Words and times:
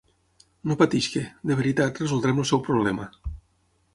No 0.71 0.77
pateixi, 0.79 1.21
de 1.51 1.57
veritat 1.59 2.01
resoldrem 2.03 2.43
el 2.45 2.47
seu 2.53 2.65
problema. 2.71 3.09